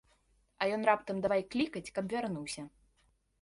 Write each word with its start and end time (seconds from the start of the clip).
А 0.61 0.67
ён 0.77 0.81
раптам 0.89 1.19
давай 1.25 1.41
клікаць, 1.57 1.85
каб 1.99 2.09
вярнуўся. 2.15 2.67